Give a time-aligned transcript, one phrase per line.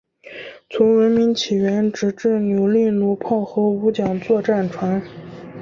[0.71, 4.99] 从文明起源直至扭力弩炮和五桨座战船。